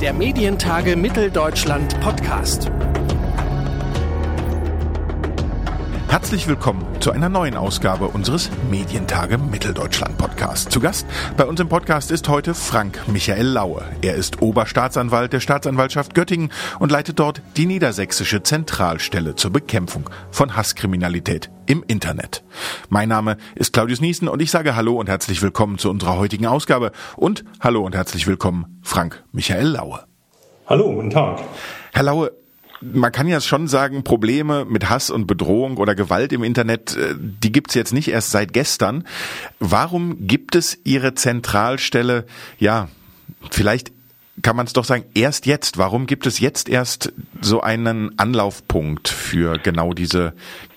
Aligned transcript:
Der 0.00 0.12
Medientage 0.12 0.94
Mitteldeutschland 0.94 1.98
Podcast. 2.02 2.70
Herzlich 6.08 6.46
willkommen 6.46 6.84
zu 7.00 7.12
einer 7.12 7.30
neuen 7.30 7.56
Ausgabe 7.56 8.08
unseres 8.08 8.50
Medientage 8.70 9.38
Mitteldeutschland 9.38 10.18
Podcast. 10.18 10.70
Zu 10.70 10.80
Gast 10.80 11.06
bei 11.38 11.46
uns 11.46 11.60
im 11.60 11.70
Podcast 11.70 12.10
ist 12.10 12.28
heute 12.28 12.52
Frank 12.52 13.08
Michael 13.08 13.46
Laue. 13.46 13.84
Er 14.02 14.16
ist 14.16 14.42
Oberstaatsanwalt 14.42 15.32
der 15.32 15.40
Staatsanwaltschaft 15.40 16.14
Göttingen 16.14 16.52
und 16.78 16.92
leitet 16.92 17.18
dort 17.18 17.40
die 17.56 17.64
niedersächsische 17.64 18.42
Zentralstelle 18.42 19.34
zur 19.34 19.50
Bekämpfung 19.50 20.10
von 20.30 20.56
Hasskriminalität 20.56 21.50
im 21.66 21.84
Internet. 21.86 22.42
Mein 22.88 23.08
Name 23.08 23.36
ist 23.54 23.72
Claudius 23.72 24.00
Niesen 24.00 24.28
und 24.28 24.40
ich 24.40 24.50
sage 24.50 24.76
Hallo 24.76 24.98
und 24.98 25.08
herzlich 25.08 25.42
willkommen 25.42 25.78
zu 25.78 25.90
unserer 25.90 26.16
heutigen 26.16 26.46
Ausgabe 26.46 26.92
und 27.16 27.44
Hallo 27.60 27.84
und 27.84 27.94
herzlich 27.94 28.26
willkommen 28.26 28.80
Frank 28.82 29.24
Michael 29.32 29.68
Laue. 29.68 30.04
Hallo, 30.66 30.92
guten 30.94 31.10
Tag. 31.10 31.40
Herr 31.92 32.02
Laue, 32.02 32.32
man 32.80 33.12
kann 33.12 33.28
ja 33.28 33.40
schon 33.40 33.68
sagen, 33.68 34.04
Probleme 34.04 34.64
mit 34.64 34.88
Hass 34.88 35.10
und 35.10 35.26
Bedrohung 35.26 35.76
oder 35.76 35.94
Gewalt 35.94 36.32
im 36.32 36.42
Internet, 36.42 36.96
äh, 36.96 37.14
die 37.16 37.52
gibt's 37.52 37.74
jetzt 37.74 37.92
nicht 37.92 38.08
erst 38.08 38.30
seit 38.30 38.52
gestern. 38.52 39.04
Warum 39.58 40.26
gibt 40.26 40.54
es 40.54 40.78
Ihre 40.84 41.14
Zentralstelle, 41.14 42.26
ja, 42.58 42.88
vielleicht 43.50 43.92
kann 44.42 44.56
man 44.56 44.66
es 44.66 44.72
doch 44.72 44.84
sagen, 44.84 45.04
erst 45.14 45.46
jetzt? 45.46 45.78
Warum 45.78 46.06
gibt 46.06 46.26
es 46.26 46.40
jetzt 46.40 46.68
erst 46.68 47.12
so 47.40 47.62
einen 47.62 48.18
Anlaufpunkt 48.18 49.08
für 49.08 49.58
genau 49.58 49.92
diese 49.92 50.34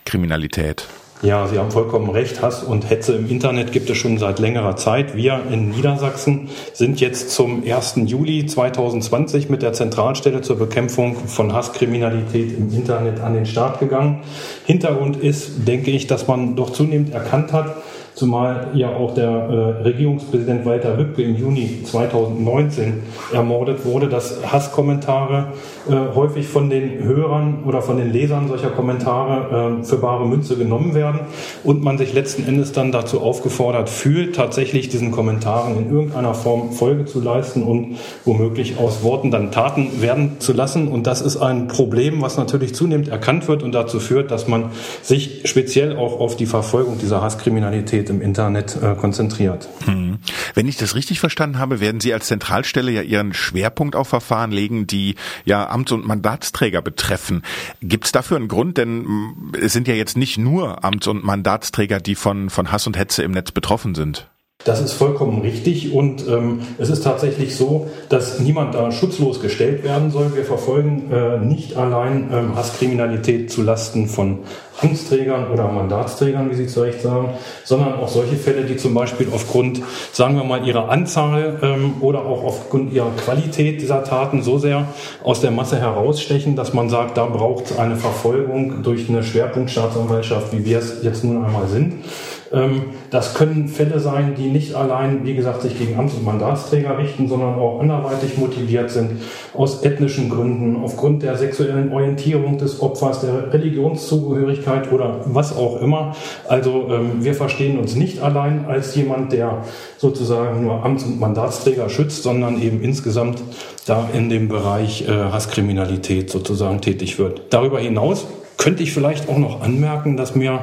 Kriminalität? 0.10 0.88
Ja, 1.22 1.48
Sie 1.48 1.60
haben 1.60 1.70
vollkommen 1.70 2.10
recht. 2.10 2.42
Hass 2.42 2.64
und 2.64 2.90
Hetze 2.90 3.14
im 3.14 3.30
Internet 3.30 3.74
gibt 3.74 3.90
es 3.90 3.98
schon 3.98 4.18
seit 4.18 4.40
längerer 4.40 4.78
Zeit. 4.78 5.18
Wir 5.18 5.42
in 5.52 5.70
Niedersachsen 5.70 6.48
sind 6.74 7.02
jetzt 7.02 7.32
zum 7.32 7.62
1. 7.64 7.96
Juli 8.06 8.46
2020 8.46 9.50
mit 9.50 9.62
der 9.62 9.74
Zentralstelle 9.74 10.42
zur 10.42 10.58
Bekämpfung 10.58 11.16
von 11.16 11.54
Hasskriminalität 11.54 12.58
im 12.58 12.74
Internet 12.74 13.20
an 13.20 13.34
den 13.34 13.46
Start 13.46 13.82
gegangen. 13.82 14.22
Hintergrund 14.66 15.18
ist, 15.18 15.68
denke 15.68 15.92
ich, 15.92 16.08
dass 16.08 16.28
man 16.28 16.56
doch 16.56 16.70
zunehmend 16.70 17.14
erkannt 17.14 17.52
hat, 17.52 17.76
zumal 18.16 18.68
ja 18.74 18.90
auch 18.96 19.14
der 19.14 19.30
äh, 19.30 19.82
Regierungspräsident 19.84 20.66
Walter 20.66 20.96
Lübcke 20.96 21.22
im 21.22 21.36
Juni 21.36 21.84
2019 21.84 23.04
ermordet 23.34 23.86
wurde, 23.86 24.08
dass 24.08 24.40
Hasskommentare 24.50 25.54
äh, 25.90 26.16
häufig 26.16 26.48
von 26.48 26.70
den 26.70 27.04
Hörern 27.04 27.64
oder 27.66 27.82
von 27.82 27.98
den 27.98 28.12
Lesern 28.12 28.48
solcher 28.48 28.70
Kommentare 28.70 29.80
äh, 29.80 29.84
für 29.84 29.98
bare 29.98 30.28
Münze 30.28 30.58
genommen 30.58 30.94
werden 30.94 31.22
und 31.64 31.84
man 31.84 31.98
sich 31.98 32.14
letzten 32.14 32.48
Endes 32.48 32.72
dann 32.72 32.92
dazu 32.92 33.22
aufgefordert 33.22 33.90
fühlt, 33.90 34.36
tatsächlich 34.36 34.90
diesen 34.90 35.12
Kommentaren 35.12 35.78
in 35.78 35.92
irgendeiner 35.92 36.34
Form 36.34 36.72
Folge 36.72 37.06
zu 37.06 37.22
leisten 37.22 37.64
und 37.64 37.98
womöglich 38.26 38.78
aus 38.78 39.04
Worten 39.04 39.32
dann 39.32 39.52
Taten 39.52 40.02
werden 40.02 40.40
zu 40.40 40.54
lassen. 40.54 40.88
Und 40.88 41.08
das 41.08 41.22
ist 41.22 41.38
ein 41.38 41.68
Problem, 41.68 42.22
was 42.22 42.38
natürlich 42.38 42.74
zunehmend 42.74 43.08
erkannt 43.08 43.48
wird 43.48 43.64
und 43.64 43.74
dazu 43.74 44.00
führt, 44.00 44.32
dass 44.32 44.48
man 44.48 44.72
sich 45.02 45.42
speziell 45.46 45.98
auch 45.98 46.20
auf 46.20 46.36
die 46.36 46.46
Verfolgung 46.46 46.98
dieser 47.00 47.22
Hasskriminalität 47.22 48.10
im 48.10 48.22
Internet 48.22 48.78
äh, 48.82 48.96
konzentriert. 48.96 49.70
Hm. 49.86 50.20
Wenn 50.54 50.68
ich 50.68 50.78
das 50.78 50.96
richtig 50.96 51.20
verstanden 51.20 51.60
habe, 51.60 51.80
werden 51.80 52.02
Sie 52.02 52.14
als 52.14 52.28
Zentralstelle 52.28 52.92
ja 52.92 53.02
Ihren 53.02 53.34
Schwerpunkt 53.34 53.96
auf 53.96 54.08
Verfahren 54.08 54.52
legen, 54.52 54.88
die 54.88 55.16
ja 55.46 55.68
Amts- 55.80 55.94
und 55.94 56.06
Mandatsträger 56.06 56.82
betreffen. 56.82 57.44
Gibt 57.82 58.06
es 58.06 58.12
dafür 58.12 58.38
einen 58.38 58.48
Grund? 58.48 58.78
Denn 58.78 59.06
hm, 59.06 59.52
es 59.60 59.74
sind 59.74 59.88
ja 59.88 59.94
jetzt 59.94 60.18
nicht 60.18 60.38
nur 60.38 60.84
Amts- 60.84 61.08
und 61.08 61.24
Mandatsträger, 61.24 62.00
die 62.00 62.16
von, 62.16 62.50
von 62.50 62.72
Hass 62.72 62.88
und 62.88 62.98
Hetze 62.98 63.24
im 63.24 63.32
Netz 63.32 63.52
betroffen 63.52 63.96
sind. 63.96 64.30
Das 64.66 64.82
ist 64.82 64.92
vollkommen 64.92 65.42
richtig 65.42 65.94
und 65.94 66.28
ähm, 66.28 66.60
es 66.78 66.90
ist 66.90 67.06
tatsächlich 67.06 67.56
so, 67.56 67.88
dass 68.10 68.42
niemand 68.42 68.76
da 68.76 68.92
schutzlos 68.92 69.40
gestellt 69.40 69.86
werden 69.86 70.12
soll. 70.12 70.36
Wir 70.36 70.44
verfolgen 70.44 71.10
äh, 71.14 71.38
nicht 71.38 71.78
allein 71.78 72.30
ähm, 72.30 72.56
Hasskriminalität 72.58 73.50
zu 73.50 73.64
Lasten 73.64 74.10
von 74.10 74.40
Amtsträgern 74.82 75.50
oder 75.50 75.72
Mandatsträgern, 75.72 76.52
wie 76.52 76.56
Sie 76.56 76.68
zu 76.68 76.82
Recht 76.82 77.02
sagen, 77.02 77.36
sondern 77.64 77.94
auch 77.94 78.10
solche 78.10 78.36
Fälle, 78.36 78.66
die 78.66 78.76
zum 78.76 78.94
Beispiel 78.94 79.30
aufgrund, 79.34 79.82
sagen 80.12 80.36
wir 80.36 80.44
mal, 80.44 80.68
ihrer 80.68 80.90
Anzahl 80.90 81.60
ähm, 81.62 81.94
oder 82.02 82.26
auch 82.26 82.44
aufgrund 82.44 82.92
ihrer 82.92 83.12
Qualität 83.12 83.80
dieser 83.80 84.04
Taten 84.04 84.44
so 84.44 84.58
sehr 84.58 84.90
aus 85.24 85.40
der 85.40 85.52
Masse 85.52 85.80
herausstechen, 85.80 86.58
dass 86.58 86.74
man 86.74 86.90
sagt, 86.90 87.16
da 87.16 87.28
braucht 87.28 87.72
es 87.72 87.80
eine 87.80 87.96
Verfolgung 87.96 88.84
durch 88.84 89.08
eine 89.08 89.24
Schwerpunktstaatsanwaltschaft, 89.24 90.52
wie 90.52 90.66
wir 90.66 90.80
es 90.80 91.02
jetzt 91.02 91.24
nun 91.24 91.46
einmal 91.46 91.70
sind. 91.70 92.04
Ähm, 92.52 92.82
das 93.12 93.34
können 93.34 93.68
Fälle 93.68 94.00
sein, 94.00 94.36
die 94.36 94.48
nicht 94.50 94.76
allein, 94.76 95.26
wie 95.26 95.36
gesagt, 95.36 95.62
sich 95.62 95.78
gegen 95.78 95.98
Amts- 95.98 96.16
und 96.16 96.26
Mandatsträger 96.26 96.98
richten, 96.98 97.28
sondern 97.28 97.56
auch 97.56 97.80
anderweitig 97.80 98.38
motiviert 98.38 98.90
sind, 98.90 99.22
aus 99.54 99.84
ethnischen 99.84 100.30
Gründen, 100.30 100.78
aufgrund 100.84 101.24
der 101.24 101.38
sexuellen 101.38 101.92
Orientierung 101.92 102.58
des 102.58 102.82
Opfers, 102.82 103.22
der 103.22 103.54
Religionszugehörigkeit 103.54 104.92
oder 104.92 105.22
was 105.26 105.56
auch 105.56 105.82
immer. 105.82 106.16
Also 106.48 106.88
ähm, 106.90 107.24
wir 107.24 107.34
verstehen 107.34 107.78
uns 107.78 107.96
nicht 107.96 108.22
allein 108.22 108.66
als 108.66 108.96
jemand, 108.96 109.32
der 109.32 109.64
sozusagen 109.98 110.64
nur 110.64 110.84
Amts- 110.84 111.06
und 111.06 111.20
Mandatsträger 111.20 111.90
schützt, 111.90 112.24
sondern 112.24 112.62
eben 112.62 112.82
insgesamt 112.82 113.42
da 113.86 114.10
in 114.14 114.30
dem 114.30 114.48
Bereich 114.48 115.08
äh, 115.08 115.12
Hasskriminalität 115.12 116.30
sozusagen 116.30 116.82
tätig 116.82 117.20
wird. 117.20 117.42
Darüber 117.50 117.80
hinaus 117.80 118.28
könnte 118.58 118.84
ich 118.84 118.94
vielleicht 118.94 119.30
auch 119.30 119.38
noch 119.38 119.62
anmerken, 119.62 120.18
dass 120.18 120.36
mir 120.36 120.60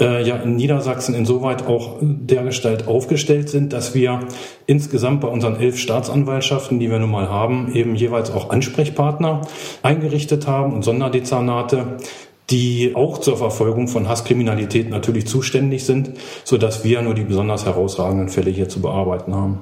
äh, 0.00 0.26
ja 0.26 0.36
in 0.36 0.56
Niedersachsen 0.56 1.14
insoweit 1.14 1.66
auch 1.66 1.98
dergestalt 2.00 2.86
aufgestellt 2.86 3.48
sind, 3.48 3.72
dass 3.72 3.94
wir 3.94 4.20
insgesamt 4.66 5.20
bei 5.20 5.28
unseren 5.28 5.56
elf 5.56 5.78
Staatsanwaltschaften, 5.78 6.78
die 6.78 6.90
wir 6.90 6.98
nun 6.98 7.10
mal 7.10 7.28
haben, 7.28 7.72
eben 7.74 7.94
jeweils 7.94 8.30
auch 8.30 8.50
Ansprechpartner 8.50 9.42
eingerichtet 9.82 10.46
haben 10.46 10.72
und 10.72 10.82
Sonderdezernate, 10.82 11.98
die 12.50 12.92
auch 12.94 13.18
zur 13.18 13.36
Verfolgung 13.36 13.88
von 13.88 14.08
Hasskriminalität 14.08 14.88
natürlich 14.88 15.26
zuständig 15.26 15.84
sind, 15.84 16.12
so 16.44 16.58
wir 16.84 17.02
nur 17.02 17.14
die 17.14 17.24
besonders 17.24 17.66
herausragenden 17.66 18.28
Fälle 18.28 18.50
hier 18.50 18.68
zu 18.68 18.80
bearbeiten 18.80 19.34
haben. 19.34 19.60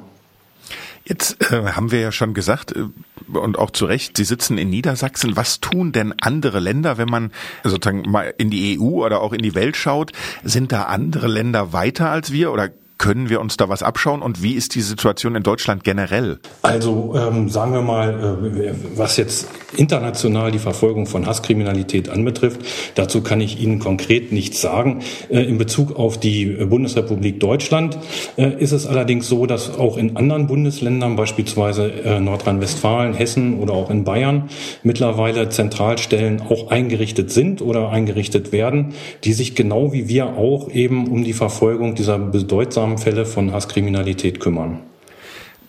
Jetzt 1.04 1.52
äh, 1.52 1.62
haben 1.72 1.92
wir 1.92 2.00
ja 2.00 2.12
schon 2.12 2.34
gesagt, 2.34 2.72
äh, 2.72 2.84
und 3.28 3.58
auch 3.58 3.70
zu 3.70 3.86
Recht, 3.86 4.16
Sie 4.16 4.24
sitzen 4.24 4.58
in 4.58 4.70
Niedersachsen. 4.70 5.36
Was 5.36 5.60
tun 5.60 5.92
denn 5.92 6.14
andere 6.20 6.60
Länder, 6.60 6.98
wenn 6.98 7.08
man 7.08 7.32
sozusagen 7.64 8.10
mal 8.10 8.34
in 8.38 8.50
die 8.50 8.78
EU 8.78 9.04
oder 9.04 9.20
auch 9.20 9.32
in 9.32 9.42
die 9.42 9.54
Welt 9.54 9.76
schaut? 9.76 10.12
Sind 10.44 10.72
da 10.72 10.84
andere 10.84 11.28
Länder 11.28 11.72
weiter 11.72 12.10
als 12.10 12.32
wir 12.32 12.52
oder 12.52 12.70
können 12.98 13.28
wir 13.28 13.40
uns 13.40 13.56
da 13.56 13.68
was 13.68 13.82
abschauen 13.82 14.22
und 14.22 14.42
wie 14.42 14.54
ist 14.54 14.74
die 14.74 14.80
Situation 14.80 15.34
in 15.34 15.42
Deutschland 15.42 15.84
generell? 15.84 16.38
Also 16.62 17.14
ähm, 17.16 17.48
sagen 17.48 17.72
wir 17.72 17.82
mal, 17.82 18.40
äh, 18.56 18.74
was 18.96 19.16
jetzt 19.16 19.48
international 19.76 20.50
die 20.50 20.58
Verfolgung 20.58 21.06
von 21.06 21.26
Hasskriminalität 21.26 22.08
anbetrifft, 22.08 22.60
dazu 22.94 23.22
kann 23.22 23.40
ich 23.40 23.60
Ihnen 23.60 23.78
konkret 23.78 24.32
nichts 24.32 24.60
sagen. 24.60 25.02
Äh, 25.28 25.42
in 25.42 25.58
Bezug 25.58 25.96
auf 25.96 26.18
die 26.18 26.46
Bundesrepublik 26.46 27.38
Deutschland 27.40 27.98
äh, 28.36 28.60
ist 28.62 28.72
es 28.72 28.86
allerdings 28.86 29.28
so, 29.28 29.46
dass 29.46 29.78
auch 29.78 29.98
in 29.98 30.16
anderen 30.16 30.46
Bundesländern, 30.46 31.16
beispielsweise 31.16 31.92
äh, 31.92 32.20
Nordrhein-Westfalen, 32.20 33.14
Hessen 33.14 33.58
oder 33.58 33.74
auch 33.74 33.90
in 33.90 34.04
Bayern, 34.04 34.48
mittlerweile 34.82 35.48
Zentralstellen 35.48 36.40
auch 36.40 36.70
eingerichtet 36.70 37.30
sind 37.30 37.60
oder 37.60 37.90
eingerichtet 37.90 38.52
werden, 38.52 38.94
die 39.24 39.32
sich 39.32 39.54
genau 39.54 39.92
wie 39.92 40.08
wir 40.08 40.36
auch 40.36 40.70
eben 40.70 41.08
um 41.08 41.24
die 41.24 41.32
Verfolgung 41.32 41.94
dieser 41.94 42.18
bedeutsamen 42.18 42.85
Ausnahmefälle 42.86 43.26
von 43.26 43.52
Hasskriminalität 43.52 44.40
kümmern. 44.40 44.80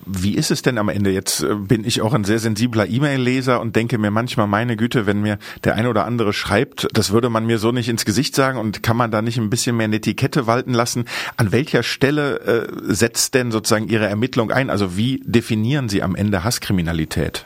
Wie 0.10 0.36
ist 0.36 0.52
es 0.52 0.62
denn 0.62 0.78
am 0.78 0.88
Ende? 0.88 1.12
Jetzt 1.12 1.44
äh, 1.44 1.54
bin 1.56 1.84
ich 1.84 2.02
auch 2.02 2.14
ein 2.14 2.24
sehr 2.24 2.40
sensibler 2.40 2.88
E-Mail-Leser 2.88 3.60
und 3.60 3.76
denke 3.76 3.98
mir 3.98 4.10
manchmal, 4.10 4.48
meine 4.48 4.78
Güte, 4.78 5.06
wenn 5.06 5.22
mir 5.22 5.38
der 5.66 5.76
eine 5.76 5.90
oder 5.90 6.06
andere 6.06 6.32
schreibt, 6.32 6.88
das 6.94 7.12
würde 7.12 7.30
man 7.30 7.46
mir 7.46 7.58
so 7.58 7.74
nicht 7.74 7.90
ins 7.90 8.06
Gesicht 8.06 8.34
sagen 8.34 8.58
und 8.58 8.84
kann 8.84 8.96
man 8.96 9.12
da 9.12 9.22
nicht 9.22 9.38
ein 9.38 9.50
bisschen 9.50 9.76
mehr 9.76 9.86
eine 9.86 9.98
Etikette 9.98 10.48
walten 10.48 10.74
lassen? 10.74 11.06
An 11.36 11.52
welcher 11.52 11.84
Stelle 11.84 12.40
äh, 12.40 12.68
setzt 12.84 13.34
denn 13.34 13.52
sozusagen 13.52 13.90
Ihre 13.90 14.06
Ermittlung 14.06 14.50
ein? 14.50 14.70
Also 14.70 14.96
wie 14.96 15.22
definieren 15.26 15.90
Sie 15.90 16.02
am 16.02 16.16
Ende 16.16 16.46
Hasskriminalität? 16.46 17.46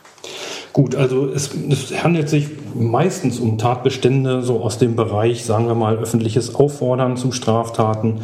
Gut, 0.71 0.95
also 0.95 1.27
es, 1.27 1.50
es, 1.69 2.03
handelt 2.03 2.29
sich 2.29 2.47
meistens 2.75 3.39
um 3.39 3.57
Tatbestände 3.57 4.44
so 4.44 4.62
aus 4.62 4.77
dem 4.77 4.95
Bereich, 4.95 5.44
sagen 5.44 5.65
wir 5.65 5.75
mal, 5.75 5.97
öffentliches 5.97 6.53
Auffordern 6.53 7.17
zu 7.17 7.31
Straftaten, 7.31 8.21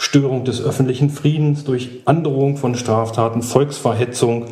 Störung 0.00 0.44
des 0.44 0.62
öffentlichen 0.62 1.10
Friedens 1.10 1.64
durch 1.64 1.88
Androhung 2.04 2.56
von 2.56 2.76
Straftaten, 2.76 3.42
Volksverhetzung, 3.42 4.44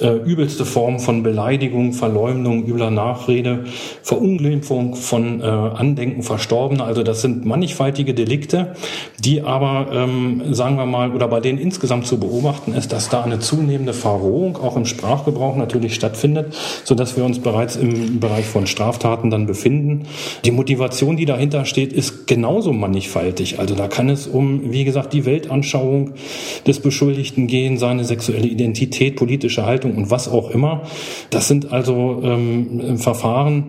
äh, 0.00 0.06
übelste 0.06 0.64
Formen 0.64 1.00
von 1.00 1.24
Beleidigung, 1.24 1.92
Verleumdung, 1.92 2.64
übler 2.64 2.92
Nachrede, 2.92 3.64
Verunglimpfung 4.04 4.94
von 4.94 5.40
äh, 5.40 5.44
Andenken 5.44 6.22
Verstorbener. 6.22 6.84
Also 6.84 7.02
das 7.02 7.20
sind 7.20 7.44
mannigfaltige 7.44 8.14
Delikte, 8.14 8.76
die 9.18 9.42
aber, 9.42 9.88
ähm, 9.92 10.54
sagen 10.54 10.76
wir 10.76 10.86
mal, 10.86 11.10
oder 11.10 11.26
bei 11.26 11.40
denen 11.40 11.58
insgesamt 11.58 12.06
zu 12.06 12.20
beobachten 12.20 12.72
ist, 12.72 12.92
dass 12.92 13.08
da 13.08 13.24
eine 13.24 13.40
zunehmende 13.40 13.94
Verrohung 13.94 14.56
auch 14.56 14.76
im 14.76 14.86
Sprachgebrauch 14.86 15.56
natürlich 15.56 15.96
stattfindet, 15.96 16.56
so 16.84 16.94
dass 16.94 17.16
wir 17.16 17.24
uns 17.24 17.40
bereits 17.40 17.74
im 17.74 18.20
Bereich 18.20 18.46
von 18.46 18.68
Straftaten 18.68 19.30
dann 19.30 19.46
befinden. 19.46 20.06
Die 20.44 20.52
Motivation, 20.52 21.16
die 21.16 21.26
dahinter 21.26 21.64
steht, 21.64 21.92
ist 21.92 22.28
genauso 22.28 22.72
mannigfaltig. 22.72 23.58
Also 23.58 23.74
da 23.74 23.88
kann 23.88 24.08
es 24.08 24.28
um, 24.28 24.70
wie 24.70 24.84
gesagt, 24.84 24.91
gesagt, 24.92 25.12
die 25.12 25.24
Weltanschauung 25.24 26.12
des 26.66 26.80
Beschuldigten 26.80 27.46
gehen, 27.46 27.78
seine 27.78 28.04
sexuelle 28.04 28.46
Identität, 28.46 29.16
politische 29.16 29.64
Haltung 29.64 29.96
und 29.96 30.10
was 30.10 30.28
auch 30.28 30.50
immer. 30.50 30.82
Das 31.30 31.48
sind 31.48 31.72
also 31.72 32.20
ähm, 32.22 32.98
Verfahren, 32.98 33.64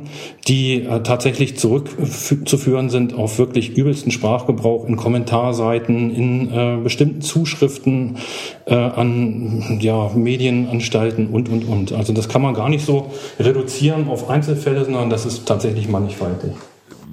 die 0.47 0.83
äh, 0.83 1.01
tatsächlich 1.01 1.57
zurückzuführen 1.57 2.89
sind 2.89 3.13
auf 3.15 3.39
wirklich 3.39 3.77
übelsten 3.77 4.11
Sprachgebrauch 4.11 4.87
in 4.87 4.97
Kommentarseiten, 4.97 6.13
in 6.13 6.51
äh, 6.51 6.77
bestimmten 6.83 7.21
Zuschriften 7.21 8.17
äh, 8.65 8.75
an 8.75 9.79
ja, 9.79 10.11
Medienanstalten 10.13 11.27
und, 11.27 11.49
und, 11.49 11.63
und. 11.63 11.93
Also 11.93 12.11
das 12.13 12.27
kann 12.27 12.41
man 12.41 12.53
gar 12.53 12.69
nicht 12.69 12.85
so 12.85 13.11
reduzieren 13.39 14.09
auf 14.09 14.29
Einzelfälle, 14.29 14.83
sondern 14.83 15.09
das 15.09 15.25
ist 15.25 15.45
tatsächlich 15.45 15.87
mannigfaltig 15.87 16.51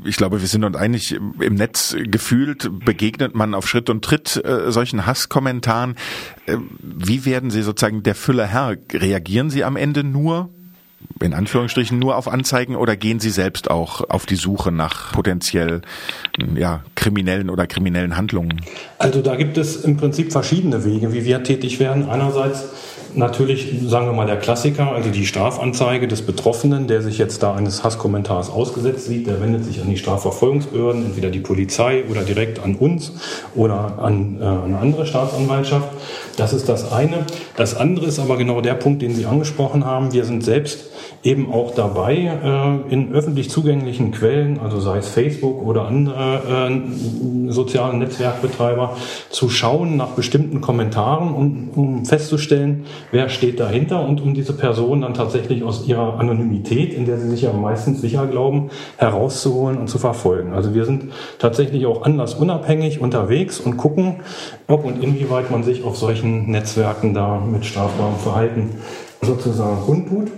ich 0.04 0.16
glaube, 0.16 0.40
wir 0.40 0.48
sind 0.48 0.64
uns 0.64 0.76
einig, 0.76 1.12
im 1.12 1.54
Netz 1.54 1.96
gefühlt 2.04 2.70
begegnet 2.84 3.34
man 3.34 3.54
auf 3.54 3.68
Schritt 3.68 3.90
und 3.90 4.04
Tritt 4.04 4.42
äh, 4.44 4.70
solchen 4.70 5.06
Hasskommentaren. 5.06 5.96
Äh, 6.46 6.56
wie 6.80 7.24
werden 7.24 7.50
Sie 7.50 7.62
sozusagen 7.62 8.02
der 8.02 8.14
Fülle 8.14 8.46
Herr? 8.46 8.76
Reagieren 8.92 9.50
Sie 9.50 9.64
am 9.64 9.76
Ende 9.76 10.04
nur 10.04 10.50
in 11.20 11.34
Anführungsstrichen 11.34 11.98
nur 11.98 12.16
auf 12.16 12.28
Anzeigen 12.28 12.76
oder 12.76 12.96
gehen 12.96 13.20
Sie 13.20 13.30
selbst 13.30 13.70
auch 13.70 14.08
auf 14.08 14.26
die 14.26 14.36
Suche 14.36 14.72
nach 14.72 15.12
potenziell 15.12 15.82
ja, 16.54 16.82
kriminellen 16.94 17.50
oder 17.50 17.66
kriminellen 17.66 18.16
Handlungen? 18.16 18.62
Also 18.98 19.20
da 19.20 19.36
gibt 19.36 19.58
es 19.58 19.76
im 19.76 19.96
Prinzip 19.96 20.32
verschiedene 20.32 20.84
Wege, 20.84 21.12
wie 21.12 21.24
wir 21.24 21.42
tätig 21.42 21.80
werden. 21.80 22.08
Einerseits 22.08 22.89
natürlich, 23.14 23.68
sagen 23.86 24.06
wir 24.06 24.12
mal, 24.12 24.26
der 24.26 24.36
Klassiker, 24.36 24.92
also 24.92 25.10
die 25.10 25.26
Strafanzeige 25.26 26.08
des 26.08 26.22
Betroffenen, 26.22 26.86
der 26.86 27.02
sich 27.02 27.18
jetzt 27.18 27.42
da 27.42 27.54
eines 27.54 27.84
Hasskommentars 27.84 28.50
ausgesetzt 28.50 29.06
sieht, 29.06 29.26
der 29.26 29.40
wendet 29.40 29.64
sich 29.64 29.80
an 29.80 29.88
die 29.88 29.96
Strafverfolgungsbehörden, 29.96 31.04
entweder 31.04 31.30
die 31.30 31.40
Polizei 31.40 32.04
oder 32.10 32.22
direkt 32.22 32.62
an 32.62 32.74
uns 32.76 33.12
oder 33.54 33.98
an 33.98 34.38
äh, 34.40 34.44
eine 34.44 34.78
andere 34.78 35.06
Staatsanwaltschaft. 35.06 35.88
Das 36.40 36.54
ist 36.54 36.70
das 36.70 36.90
eine. 36.90 37.26
Das 37.58 37.76
andere 37.76 38.06
ist 38.06 38.18
aber 38.18 38.38
genau 38.38 38.62
der 38.62 38.72
Punkt, 38.72 39.02
den 39.02 39.14
Sie 39.14 39.26
angesprochen 39.26 39.84
haben. 39.84 40.14
Wir 40.14 40.24
sind 40.24 40.42
selbst 40.42 40.90
eben 41.22 41.52
auch 41.52 41.74
dabei, 41.74 42.14
äh, 42.42 42.92
in 42.92 43.12
öffentlich 43.12 43.50
zugänglichen 43.50 44.10
Quellen, 44.10 44.58
also 44.58 44.80
sei 44.80 44.98
es 44.98 45.08
Facebook 45.08 45.62
oder 45.66 45.86
andere 45.86 46.70
äh, 46.70 47.52
soziale 47.52 47.94
Netzwerkbetreiber, 47.98 48.96
zu 49.28 49.50
schauen 49.50 49.98
nach 49.98 50.12
bestimmten 50.12 50.62
Kommentaren, 50.62 51.34
um, 51.74 52.04
festzustellen, 52.06 52.86
wer 53.10 53.28
steht 53.28 53.60
dahinter 53.60 54.06
und 54.06 54.22
um 54.22 54.32
diese 54.32 54.54
Person 54.54 55.02
dann 55.02 55.12
tatsächlich 55.12 55.62
aus 55.62 55.86
ihrer 55.86 56.18
Anonymität, 56.18 56.94
in 56.94 57.04
der 57.04 57.18
sie 57.18 57.28
sich 57.28 57.42
ja 57.42 57.52
meistens 57.52 58.00
sicher 58.00 58.26
glauben, 58.26 58.70
herauszuholen 58.96 59.76
und 59.76 59.88
zu 59.88 59.98
verfolgen. 59.98 60.54
Also 60.54 60.74
wir 60.74 60.86
sind 60.86 61.12
tatsächlich 61.38 61.84
auch 61.84 62.02
anlassunabhängig 62.02 63.00
unterwegs 63.00 63.60
und 63.60 63.76
gucken, 63.76 64.20
ob 64.66 64.86
und 64.86 65.02
inwieweit 65.02 65.50
man 65.50 65.64
sich 65.64 65.84
auf 65.84 65.98
solchen 65.98 66.29
Netzwerken 66.30 67.14
da 67.14 67.38
mit 67.40 67.64
strafbarem 67.64 68.16
Verhalten 68.16 68.70
sozusagen 69.22 69.80
kundtut. 69.82 70.28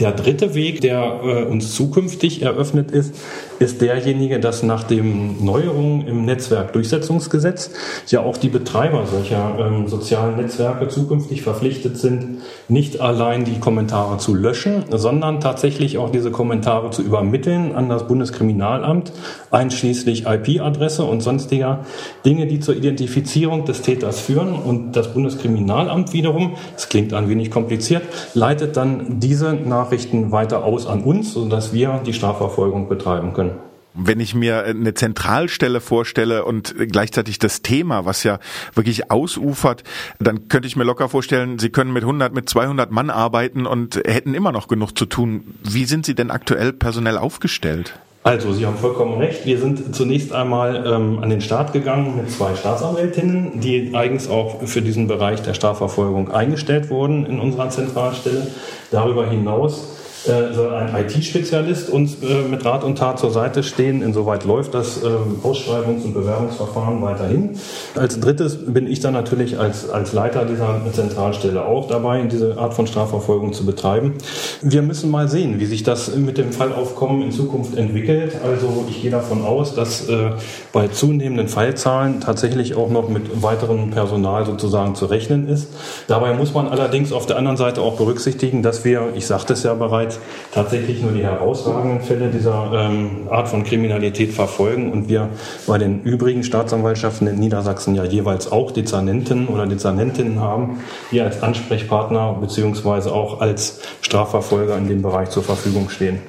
Der 0.00 0.10
dritte 0.10 0.56
Weg, 0.56 0.80
der 0.80 1.20
äh, 1.22 1.44
uns 1.44 1.72
zukünftig 1.74 2.42
eröffnet 2.42 2.90
ist, 2.90 3.14
ist 3.60 3.80
derjenige, 3.80 4.40
dass 4.40 4.64
nach 4.64 4.82
den 4.82 5.44
Neuerungen 5.44 6.06
im 6.08 6.24
Netzwerkdurchsetzungsgesetz 6.24 7.70
ja 8.08 8.20
auch 8.20 8.36
die 8.36 8.48
Betreiber 8.48 9.06
solcher 9.06 9.56
ähm, 9.60 9.86
sozialen 9.86 10.36
Netzwerke 10.36 10.88
zukünftig 10.88 11.42
verpflichtet 11.42 11.96
sind, 11.96 12.38
nicht 12.68 13.00
allein 13.00 13.44
die 13.44 13.60
Kommentare 13.60 14.18
zu 14.18 14.34
löschen, 14.34 14.84
sondern 14.90 15.38
tatsächlich 15.38 15.96
auch 15.98 16.10
diese 16.10 16.32
Kommentare 16.32 16.90
zu 16.90 17.02
übermitteln 17.02 17.76
an 17.76 17.88
das 17.88 18.08
Bundeskriminalamt, 18.08 19.12
einschließlich 19.52 20.26
IP-Adresse 20.26 21.04
und 21.04 21.20
sonstiger 21.20 21.84
Dinge, 22.24 22.48
die 22.48 22.58
zur 22.58 22.74
Identifizierung 22.74 23.64
des 23.64 23.82
Täters 23.82 24.18
führen. 24.18 24.54
Und 24.54 24.96
das 24.96 25.12
Bundeskriminalamt 25.12 26.12
wiederum, 26.12 26.54
das 26.74 26.88
klingt 26.88 27.14
ein 27.14 27.28
wenig 27.28 27.52
kompliziert, 27.52 28.02
leitet 28.34 28.76
dann 28.76 29.20
diese 29.20 29.54
Nachrichten 29.84 30.32
weiter 30.32 30.64
aus 30.64 30.86
an 30.86 31.02
uns, 31.02 31.34
sodass 31.34 31.74
wir 31.74 32.00
die 32.06 32.14
Strafverfolgung 32.14 32.88
betreiben 32.88 33.34
können. 33.34 33.52
Wenn 33.92 34.18
ich 34.18 34.34
mir 34.34 34.64
eine 34.64 34.94
Zentralstelle 34.94 35.80
vorstelle 35.80 36.44
und 36.46 36.74
gleichzeitig 36.90 37.38
das 37.38 37.60
Thema, 37.60 38.06
was 38.06 38.24
ja 38.24 38.40
wirklich 38.74 39.10
ausufert, 39.10 39.84
dann 40.18 40.48
könnte 40.48 40.66
ich 40.66 40.74
mir 40.74 40.84
locker 40.84 41.08
vorstellen, 41.08 41.58
Sie 41.58 41.68
können 41.68 41.92
mit 41.92 42.02
100, 42.02 42.34
mit 42.34 42.48
200 42.48 42.90
Mann 42.90 43.10
arbeiten 43.10 43.66
und 43.66 43.96
hätten 44.04 44.34
immer 44.34 44.50
noch 44.52 44.68
genug 44.68 44.98
zu 44.98 45.04
tun. 45.06 45.54
Wie 45.62 45.84
sind 45.84 46.06
Sie 46.06 46.14
denn 46.14 46.30
aktuell 46.32 46.72
personell 46.72 47.18
aufgestellt? 47.18 47.94
Also, 48.26 48.54
Sie 48.54 48.64
haben 48.64 48.78
vollkommen 48.78 49.18
recht. 49.18 49.44
Wir 49.44 49.58
sind 49.58 49.94
zunächst 49.94 50.32
einmal 50.32 50.86
ähm, 50.86 51.18
an 51.22 51.28
den 51.28 51.42
Start 51.42 51.74
gegangen 51.74 52.16
mit 52.16 52.30
zwei 52.30 52.56
Staatsanwältinnen, 52.56 53.60
die 53.60 53.94
eigens 53.94 54.30
auch 54.30 54.62
für 54.62 54.80
diesen 54.80 55.08
Bereich 55.08 55.42
der 55.42 55.52
Strafverfolgung 55.52 56.30
eingestellt 56.30 56.88
wurden 56.88 57.26
in 57.26 57.38
unserer 57.38 57.68
Zentralstelle. 57.68 58.46
Darüber 58.90 59.28
hinaus 59.28 59.98
soll 60.24 60.72
ein 60.72 60.94
IT-Spezialist 61.04 61.90
uns 61.90 62.16
äh, 62.22 62.48
mit 62.48 62.64
Rat 62.64 62.82
und 62.82 62.96
Tat 62.96 63.18
zur 63.18 63.30
Seite 63.30 63.62
stehen. 63.62 64.02
Insoweit 64.02 64.44
läuft 64.44 64.74
das 64.74 65.02
ähm, 65.02 65.40
Ausschreibungs- 65.42 66.04
und 66.04 66.14
Bewerbungsverfahren 66.14 67.02
weiterhin. 67.02 67.58
Als 67.94 68.18
drittes 68.18 68.58
bin 68.66 68.86
ich 68.86 69.00
dann 69.00 69.12
natürlich 69.12 69.58
als, 69.58 69.90
als 69.90 70.12
Leiter 70.12 70.44
dieser 70.44 70.80
Zentralstelle 70.92 71.64
auch 71.64 71.88
dabei, 71.88 72.22
diese 72.22 72.56
Art 72.58 72.74
von 72.74 72.86
Strafverfolgung 72.86 73.52
zu 73.52 73.66
betreiben. 73.66 74.14
Wir 74.62 74.82
müssen 74.82 75.10
mal 75.10 75.28
sehen, 75.28 75.60
wie 75.60 75.66
sich 75.66 75.82
das 75.82 76.16
mit 76.16 76.38
dem 76.38 76.52
Fallaufkommen 76.52 77.22
in 77.22 77.30
Zukunft 77.30 77.76
entwickelt. 77.76 78.36
Also 78.44 78.86
ich 78.88 79.02
gehe 79.02 79.10
davon 79.10 79.44
aus, 79.44 79.74
dass 79.74 80.08
äh, 80.08 80.30
bei 80.72 80.88
zunehmenden 80.88 81.48
Fallzahlen 81.48 82.20
tatsächlich 82.20 82.74
auch 82.76 82.88
noch 82.90 83.08
mit 83.08 83.42
weiterem 83.42 83.90
Personal 83.90 84.46
sozusagen 84.46 84.94
zu 84.94 85.06
rechnen 85.06 85.48
ist. 85.48 85.68
Dabei 86.08 86.32
muss 86.34 86.54
man 86.54 86.68
allerdings 86.68 87.12
auf 87.12 87.26
der 87.26 87.36
anderen 87.36 87.56
Seite 87.56 87.82
auch 87.82 87.96
berücksichtigen, 87.96 88.62
dass 88.62 88.84
wir, 88.84 89.08
ich 89.14 89.26
sagte 89.26 89.52
es 89.52 89.62
ja 89.62 89.74
bereits, 89.74 90.13
tatsächlich 90.52 91.02
nur 91.02 91.12
die 91.12 91.22
herausragenden 91.22 92.00
Fälle 92.00 92.28
dieser 92.28 92.70
ähm, 92.74 93.28
Art 93.30 93.48
von 93.48 93.64
Kriminalität 93.64 94.32
verfolgen 94.32 94.92
und 94.92 95.08
wir 95.08 95.28
bei 95.66 95.78
den 95.78 96.02
übrigen 96.02 96.44
Staatsanwaltschaften 96.44 97.26
in 97.26 97.38
Niedersachsen 97.38 97.94
ja 97.94 98.04
jeweils 98.04 98.50
auch 98.50 98.70
Dezernenten 98.70 99.48
oder 99.48 99.66
Dezernentinnen 99.66 100.40
haben, 100.40 100.80
die 101.10 101.20
als 101.20 101.42
Ansprechpartner 101.42 102.36
beziehungsweise 102.40 103.12
auch 103.12 103.40
als 103.40 103.80
Strafverfolger 104.00 104.76
in 104.78 104.88
dem 104.88 105.02
Bereich 105.02 105.30
zur 105.30 105.42
Verfügung 105.42 105.88
stehen. 105.88 106.20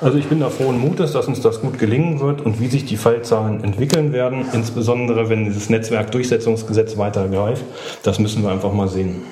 Also 0.00 0.18
ich 0.18 0.26
bin 0.26 0.40
da 0.40 0.50
frohen 0.50 0.78
Mutes, 0.78 1.12
dass 1.12 1.28
uns 1.28 1.40
das 1.40 1.60
gut 1.60 1.78
gelingen 1.78 2.20
wird 2.20 2.40
und 2.40 2.60
wie 2.60 2.68
sich 2.68 2.84
die 2.84 2.96
Fallzahlen 2.96 3.62
entwickeln 3.62 4.12
werden, 4.12 4.46
insbesondere 4.52 5.28
wenn 5.28 5.44
dieses 5.44 5.70
Netzwerkdurchsetzungsgesetz 5.70 6.96
weiter 6.96 7.28
greift, 7.28 7.64
das 8.02 8.18
müssen 8.18 8.42
wir 8.42 8.50
einfach 8.50 8.72
mal 8.72 8.88
sehen. 8.88 9.22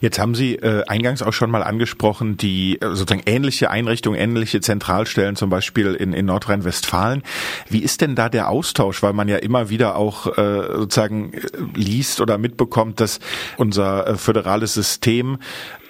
Jetzt 0.00 0.18
haben 0.18 0.34
Sie 0.34 0.56
äh, 0.56 0.84
eingangs 0.86 1.22
auch 1.22 1.32
schon 1.32 1.50
mal 1.50 1.62
angesprochen, 1.62 2.36
die 2.36 2.80
äh, 2.80 2.88
sozusagen 2.94 3.22
ähnliche 3.26 3.70
Einrichtungen, 3.70 4.18
ähnliche 4.18 4.60
Zentralstellen, 4.60 5.36
zum 5.36 5.50
Beispiel 5.50 5.94
in, 5.94 6.12
in 6.12 6.26
Nordrhein-Westfalen. 6.26 7.22
Wie 7.68 7.80
ist 7.80 8.00
denn 8.00 8.14
da 8.14 8.28
der 8.28 8.48
Austausch? 8.48 9.02
Weil 9.02 9.12
man 9.12 9.28
ja 9.28 9.36
immer 9.36 9.68
wieder 9.68 9.96
auch 9.96 10.26
äh, 10.38 10.76
sozusagen 10.76 11.32
äh, 11.32 11.40
liest 11.74 12.20
oder 12.20 12.38
mitbekommt, 12.38 13.00
dass 13.00 13.20
unser 13.56 14.06
äh, 14.06 14.16
föderales 14.16 14.74
System 14.74 15.38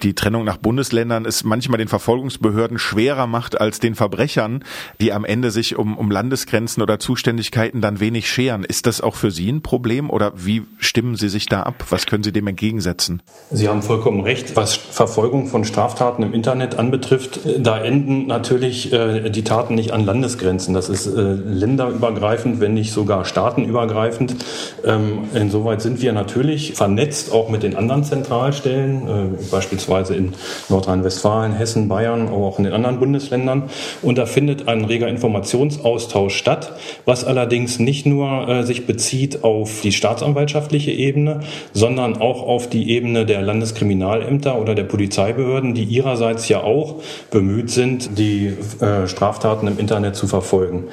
die 0.02 0.14
Trennung 0.14 0.44
nach 0.44 0.56
Bundesländern 0.56 1.24
es 1.24 1.44
manchmal 1.44 1.78
den 1.78 1.88
Verfolgungsbehörden 1.88 2.78
schwerer 2.78 3.26
macht 3.26 3.60
als 3.60 3.78
den 3.78 3.94
Verbrechern, 3.94 4.64
die 5.00 5.12
am 5.12 5.24
Ende 5.24 5.50
sich 5.50 5.76
um, 5.76 5.96
um 5.96 6.10
Landesgrenzen 6.10 6.82
oder 6.82 6.98
Zuständigkeiten 6.98 7.80
dann 7.80 8.00
wenig 8.00 8.28
scheren. 8.28 8.64
Ist 8.64 8.86
das 8.86 9.00
auch 9.00 9.14
für 9.14 9.30
Sie 9.30 9.50
ein 9.50 9.62
Problem 9.62 10.10
oder 10.10 10.32
wie 10.36 10.62
stimmen 10.78 11.16
Sie 11.16 11.28
sich 11.28 11.46
da 11.46 11.62
ab? 11.62 11.84
Was 11.90 12.06
können 12.06 12.24
Sie 12.24 12.32
dem 12.32 12.46
entgegensetzen? 12.46 13.22
Sie 13.50 13.68
haben 13.68 13.82
vollkommen 13.82 14.20
recht. 14.20 14.56
Was 14.56 14.74
Verfolgung 14.74 15.46
von 15.46 15.64
Straftaten 15.64 16.22
im 16.22 16.32
Internet 16.32 16.78
anbetrifft, 16.78 17.40
da 17.58 17.78
enden 17.78 18.26
natürlich 18.26 18.92
äh, 18.92 19.30
die 19.30 19.44
Taten 19.44 19.74
nicht 19.74 19.92
an 19.92 20.04
Landesgrenzen. 20.04 20.74
Das 20.74 20.88
ist 20.88 21.06
äh, 21.06 21.20
länderübergreifend, 21.20 22.60
wenn 22.60 22.74
nicht 22.74 22.92
sogar 22.92 23.24
staatenübergreifend. 23.24 24.36
Ähm, 24.84 25.24
insoweit 25.34 25.80
sind 25.80 26.02
wir 26.02 26.12
natürlich 26.12 26.74
vernetzt, 26.74 27.32
auch 27.32 27.48
mit 27.48 27.62
den 27.62 27.76
anderen 27.76 28.04
Zentralstellen, 28.04 29.08
äh, 29.08 29.50
beispielsweise 29.50 29.91
beispielsweise 29.92 30.14
in 30.14 30.32
Nordrhein-Westfalen, 30.68 31.52
Hessen, 31.52 31.88
Bayern, 31.88 32.28
aber 32.28 32.46
auch 32.46 32.58
in 32.58 32.64
den 32.64 32.72
anderen 32.72 32.98
Bundesländern. 32.98 33.64
Und 34.00 34.18
da 34.18 34.26
findet 34.26 34.68
ein 34.68 34.84
reger 34.84 35.08
Informationsaustausch 35.08 36.34
statt, 36.34 36.72
was 37.04 37.24
allerdings 37.24 37.78
nicht 37.78 38.06
nur 38.06 38.48
äh, 38.48 38.62
sich 38.64 38.86
bezieht 38.86 39.44
auf 39.44 39.80
die 39.82 39.92
staatsanwaltschaftliche 39.92 40.92
Ebene, 40.92 41.40
sondern 41.72 42.16
auch 42.20 42.42
auf 42.42 42.68
die 42.68 42.90
Ebene 42.90 43.26
der 43.26 43.42
Landeskriminalämter 43.42 44.58
oder 44.58 44.74
der 44.74 44.84
Polizeibehörden, 44.84 45.74
die 45.74 45.84
ihrerseits 45.84 46.48
ja 46.48 46.62
auch 46.62 47.02
bemüht 47.30 47.70
sind, 47.70 48.18
die 48.18 48.54
äh, 48.80 49.06
Straftaten 49.06 49.66
im 49.66 49.78
Internet 49.78 50.16
zu 50.16 50.26
verfolgen. 50.26 50.84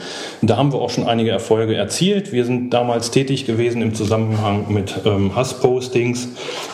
da 0.42 0.58
haben 0.58 0.74
wir 0.74 0.82
auch 0.82 0.90
schon 0.90 1.08
einige 1.08 1.32
Erfolge 1.32 1.76
erzielt. 1.76 2.32
Wir 2.32 2.46
sind 2.46 2.72
damals 2.72 3.12
tätig 3.12 3.46
gewesen 3.46 3.82
im 3.82 3.94
Zusammenhang 3.94 4.66
mit 4.70 5.02
ähm, 5.06 5.36
Hasspostings, 5.36 6.30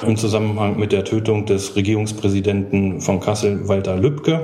im 0.05 0.17
Zusammenhang 0.17 0.77
mit 0.77 0.91
der 0.91 1.03
Tötung 1.03 1.45
des 1.45 1.75
Regierungs 1.75 2.14
Bundespräsidenten 2.15 3.01
von 3.01 3.19
Kassel, 3.19 3.67
Walter 3.67 3.97
Lübcke. 3.97 4.41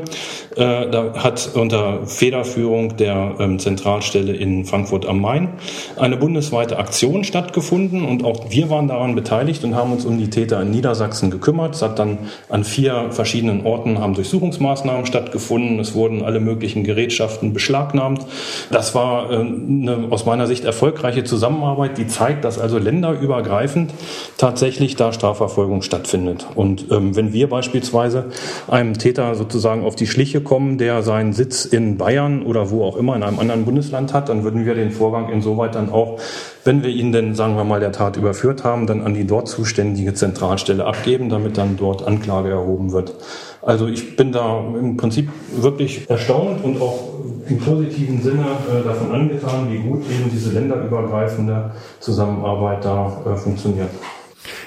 Äh, 0.56 0.90
da 0.90 1.14
hat 1.16 1.52
unter 1.54 2.06
Federführung 2.06 2.98
der 2.98 3.36
ähm, 3.40 3.60
Zentralstelle 3.60 4.34
in 4.34 4.66
Frankfurt 4.66 5.06
am 5.06 5.22
Main 5.22 5.50
eine 5.98 6.18
bundesweite 6.18 6.78
Aktion 6.78 7.24
stattgefunden 7.24 8.04
und 8.04 8.26
auch 8.26 8.50
wir 8.50 8.70
waren 8.70 8.88
daran 8.88 9.16
beteiligt 9.16 9.64
und 9.64 9.76
haben 9.76 9.94
uns 9.94 10.06
um 10.06 10.18
die 10.18 10.30
Täter 10.30 10.62
in 10.62 10.72
Niedersachsen 10.72 11.32
gekümmert. 11.32 11.76
Es 11.76 11.82
hat 11.82 12.00
dann 12.00 12.18
an 12.50 12.64
vier 12.64 13.12
verschiedenen 13.12 13.66
Orten 13.66 14.00
haben 14.00 14.14
Durchsuchungsmaßnahmen 14.14 15.06
stattgefunden. 15.06 15.80
Es 15.80 15.94
wurden 15.94 16.24
alle 16.24 16.40
möglichen 16.40 16.84
Gerätschaften 16.84 17.54
beschlagnahmt. 17.54 18.26
Das 18.72 18.94
war 18.94 19.32
äh, 19.32 19.36
eine 19.36 20.08
aus 20.10 20.26
meiner 20.26 20.48
Sicht 20.48 20.66
erfolgreiche 20.66 21.24
Zusammenarbeit, 21.24 21.98
die 21.98 22.08
zeigt, 22.08 22.44
dass 22.44 22.60
also 22.60 22.78
länderübergreifend 22.78 23.94
tatsächlich 24.38 24.96
da 24.96 25.14
Strafverfolgung 25.14 25.82
stattfindet. 25.82 26.48
Und 26.56 26.92
ähm, 26.92 27.16
wenn 27.16 27.34
wir 27.34 27.51
beispielsweise 27.52 28.32
einem 28.68 28.98
Täter 28.98 29.36
sozusagen 29.36 29.84
auf 29.84 29.96
die 29.96 30.08
Schliche 30.08 30.42
kommen, 30.42 30.80
der 30.80 31.04
seinen 31.04 31.34
Sitz 31.34 31.66
in 31.66 31.98
Bayern 31.98 32.44
oder 32.44 32.72
wo 32.72 32.84
auch 32.84 32.96
immer 32.96 33.16
in 33.16 33.22
einem 33.22 33.38
anderen 33.38 33.66
Bundesland 33.66 34.16
hat, 34.16 34.30
dann 34.30 34.44
würden 34.44 34.66
wir 34.66 34.74
den 34.74 34.90
Vorgang 34.90 35.30
insoweit 35.30 35.76
dann 35.76 35.92
auch, 35.92 36.20
wenn 36.64 36.82
wir 36.82 36.90
ihn 36.90 37.12
denn, 37.12 37.36
sagen 37.36 37.56
wir 37.56 37.64
mal, 37.64 37.80
der 37.80 37.92
Tat 37.92 38.18
überführt 38.18 38.64
haben, 38.64 38.88
dann 38.88 39.02
an 39.02 39.14
die 39.14 39.28
dort 39.28 39.48
zuständige 39.48 40.16
Zentralstelle 40.16 40.86
abgeben, 40.86 41.30
damit 41.30 41.60
dann 41.60 41.78
dort 41.78 42.08
Anklage 42.08 42.50
erhoben 42.50 42.92
wird. 42.92 43.14
Also 43.62 43.88
ich 43.88 44.16
bin 44.16 44.32
da 44.32 44.60
im 44.60 44.98
Prinzip 44.98 45.30
wirklich 45.56 46.10
erstaunt 46.10 46.64
und 46.64 46.82
auch 46.82 47.12
im 47.48 47.60
positiven 47.60 48.22
Sinne 48.22 48.46
äh, 48.70 48.84
davon 48.84 49.12
angetan, 49.12 49.72
wie 49.72 49.80
gut 49.80 50.04
eben 50.10 50.32
diese 50.32 50.52
länderübergreifende 50.52 51.72
Zusammenarbeit 52.00 52.84
da 52.86 53.22
äh, 53.26 53.36
funktioniert. 53.36 53.90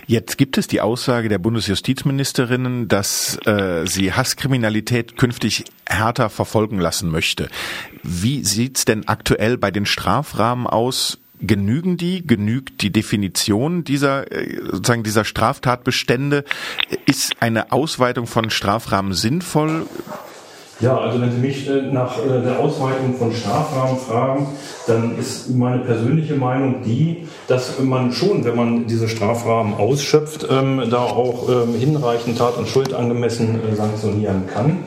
Jetzt 0.07 0.37
gibt 0.37 0.59
es 0.59 0.67
die 0.67 0.81
Aussage 0.81 1.29
der 1.29 1.39
Bundesjustizministerinnen, 1.39 2.89
dass 2.89 3.39
äh, 3.47 3.87
sie 3.87 4.13
Hasskriminalität 4.13 5.17
künftig 5.17 5.65
härter 5.87 6.31
verfolgen 6.31 6.79
lassen 6.79 7.11
möchte. 7.11 7.49
Wie 8.03 8.45
sieht's 8.45 8.85
denn 8.85 9.09
aktuell 9.09 9.57
bei 9.57 9.71
den 9.71 9.87
Strafrahmen 9.87 10.67
aus? 10.67 11.19
Genügen 11.41 11.97
die? 11.97 12.27
Genügt 12.27 12.83
die 12.83 12.91
Definition 12.91 13.85
dieser, 13.85 14.31
äh, 14.31 14.61
sozusagen 14.71 15.03
dieser 15.03 15.25
Straftatbestände? 15.25 16.45
Ist 17.07 17.41
eine 17.41 17.73
Ausweitung 17.73 18.27
von 18.27 18.51
Strafrahmen 18.51 19.15
sinnvoll? 19.15 19.87
Ja, 20.81 20.99
also 20.99 21.21
wenn 21.21 21.31
Sie 21.31 21.39
mich 21.39 21.69
äh, 21.69 21.83
nach 21.83 22.19
äh, 22.19 22.43
der 22.43 22.59
Ausweitung 22.59 23.15
von 23.17 23.33
Strafrahmen 23.33 23.97
fragen, 23.97 24.49
dann 24.89 25.17
ist 25.19 25.55
meine 25.55 25.79
persönliche 25.79 26.35
Meinung 26.35 26.83
die, 26.85 27.29
dass 27.47 27.79
man 27.81 28.13
schon, 28.13 28.45
wenn 28.45 28.57
man 28.57 28.87
diese 28.87 29.09
Strafrahmen 29.09 29.75
ausschöpft, 29.75 30.47
ähm, 30.51 30.83
da 30.91 31.03
auch 31.03 31.49
ähm, 31.49 31.75
hinreichend 31.75 32.39
Tat 32.39 32.57
und 32.59 32.67
Schuld 32.67 32.93
angemessen 32.93 33.61
sanktionieren 33.77 34.49
kann. 34.53 34.79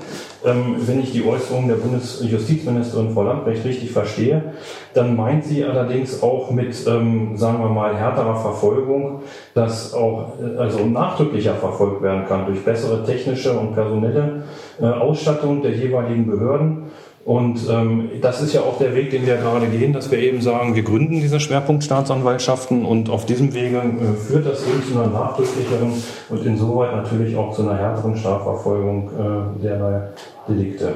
Ähm, 0.45 0.75
wenn 0.85 0.99
ich 0.99 1.13
die 1.13 1.25
Äußerungen 1.25 1.69
der 1.69 1.75
Bundesjustizministerin 1.75 3.11
Frau 3.13 3.23
Lambrecht 3.23 3.65
richtig 3.65 3.91
verstehe, 3.91 4.53
dann 4.93 5.15
meint 5.15 5.45
sie 5.45 5.63
allerdings 5.63 6.21
auch 6.21 6.51
mit, 6.51 6.75
sagen 6.75 7.35
wir 7.37 7.69
mal, 7.69 7.95
härterer 7.95 8.35
Verfolgung, 8.35 9.23
dass 9.53 9.93
auch 9.93 10.33
äh, 10.41 10.57
also 10.57 10.85
nachdrücklicher 10.85 11.55
verfolgt 11.55 12.01
werden 12.01 12.25
kann 12.27 12.45
durch 12.45 12.63
bessere 12.63 13.03
technische 13.05 13.57
und 13.57 13.73
personelle 13.73 14.19
äh, 14.19 14.66
Ausstattung 14.85 15.61
der 15.61 15.71
jeweiligen 15.71 16.27
Behörden 16.27 16.83
und 17.27 17.59
ähm, 17.69 18.09
das 18.21 18.41
ist 18.41 18.53
ja 18.53 18.61
auch 18.61 18.77
der 18.77 18.95
Weg, 18.95 19.11
den 19.11 19.25
wir 19.25 19.35
gerade 19.35 19.67
gehen, 19.67 19.91
dass 19.91 20.09
wir 20.09 20.17
eben 20.17 20.41
sagen, 20.41 20.75
wir 20.75 20.83
gründen 20.83 21.19
diese 21.19 21.41
Schwerpunktstaatsanwaltschaften 21.41 22.85
und 22.85 23.09
auf 23.09 23.25
diesem 23.25 23.53
Wege 23.53 23.79
äh, 23.79 24.13
führt 24.15 24.45
das 24.45 24.65
eben 24.65 24.81
zu 24.81 24.97
einer 24.97 25.11
nachdrücklicheren 25.11 25.91
und 26.29 26.45
insoweit 26.45 26.95
natürlich 26.95 27.35
auch 27.35 27.53
zu 27.53 27.63
einer 27.63 27.77
härteren 27.77 28.15
Strafverfolgung 28.15 29.09
äh, 29.09 29.61
derlei 29.61 30.03
Delikte. 30.47 30.93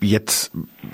Jetzt 0.00 0.52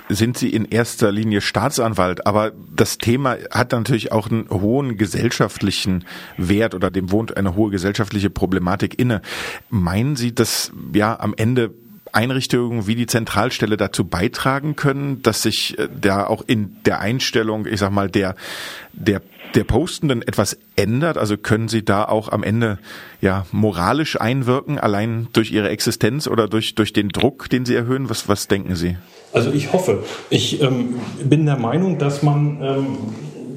sind 0.09 0.35
Sie 0.35 0.49
in 0.49 0.65
erster 0.65 1.11
Linie 1.11 1.41
Staatsanwalt, 1.41 2.25
aber 2.25 2.53
das 2.75 2.97
Thema 2.97 3.37
hat 3.51 3.71
natürlich 3.71 4.11
auch 4.11 4.31
einen 4.31 4.49
hohen 4.49 4.97
gesellschaftlichen 4.97 6.05
Wert 6.37 6.73
oder 6.73 6.89
dem 6.89 7.11
wohnt 7.11 7.37
eine 7.37 7.55
hohe 7.55 7.69
gesellschaftliche 7.69 8.31
Problematik 8.31 8.97
inne. 8.97 9.21
Meinen 9.69 10.15
Sie, 10.15 10.33
dass 10.33 10.71
ja 10.91 11.19
am 11.19 11.35
Ende 11.37 11.71
Einrichtungen 12.15 12.87
wie 12.87 12.95
die 12.95 13.07
Zentralstelle 13.07 13.77
dazu 13.77 14.05
beitragen 14.05 14.75
können, 14.75 15.21
dass 15.21 15.41
sich 15.41 15.77
äh, 15.77 15.87
da 15.99 16.25
auch 16.25 16.43
in 16.47 16.77
der 16.85 16.99
Einstellung, 16.99 17.65
ich 17.65 17.79
sag 17.79 17.91
mal, 17.91 18.09
der, 18.09 18.35
der, 18.93 19.21
der 19.53 19.63
Postenden 19.63 20.21
etwas 20.21 20.57
ändert? 20.75 21.17
Also 21.17 21.37
können 21.37 21.67
Sie 21.67 21.83
da 21.83 22.05
auch 22.05 22.29
am 22.31 22.43
Ende 22.43 22.79
ja 23.21 23.45
moralisch 23.51 24.19
einwirken, 24.19 24.79
allein 24.79 25.27
durch 25.33 25.51
Ihre 25.51 25.69
Existenz 25.69 26.27
oder 26.27 26.47
durch, 26.47 26.75
durch 26.75 26.93
den 26.93 27.09
Druck, 27.09 27.49
den 27.49 27.65
Sie 27.65 27.75
erhöhen? 27.75 28.09
Was, 28.09 28.29
was 28.29 28.47
denken 28.47 28.75
Sie? 28.75 28.97
Also 29.33 29.51
ich 29.51 29.73
hoffe. 29.73 30.03
Ich 30.29 30.61
ähm, 30.61 30.95
bin 31.23 31.45
der 31.45 31.57
Meinung, 31.57 31.97
dass 31.97 32.23
man 32.23 32.61
ähm, 32.61 32.97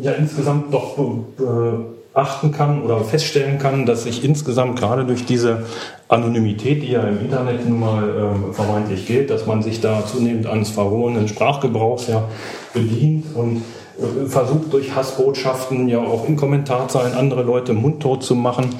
ja 0.02 0.12
insgesamt 0.12 0.74
doch 0.74 0.98
äh, 0.98 1.98
achten 2.18 2.52
kann 2.52 2.82
oder 2.82 3.04
feststellen 3.04 3.58
kann, 3.58 3.86
dass 3.86 4.02
sich 4.02 4.24
insgesamt 4.24 4.78
gerade 4.78 5.04
durch 5.04 5.24
diese 5.24 5.66
Anonymität, 6.08 6.82
die 6.82 6.92
ja 6.92 7.02
im 7.02 7.20
Internet 7.20 7.68
nun 7.68 7.80
mal 7.80 8.02
ähm, 8.08 8.54
vermeintlich 8.54 9.06
gilt, 9.06 9.28
dass 9.28 9.46
man 9.46 9.62
sich 9.62 9.80
da 9.80 10.04
zunehmend 10.06 10.46
eines 10.46 10.70
verworrenen 10.70 11.28
Sprachgebrauchs 11.28 12.08
ja 12.08 12.24
bedient 12.72 13.26
und 13.34 13.62
äh, 13.98 14.26
versucht 14.26 14.72
durch 14.72 14.94
Hassbotschaften 14.94 15.86
ja 15.86 15.98
auch 15.98 16.26
in 16.26 16.36
Kommentarzeilen 16.36 17.12
andere 17.14 17.42
Leute 17.42 17.74
mundtot 17.74 18.22
zu 18.22 18.34
machen 18.34 18.70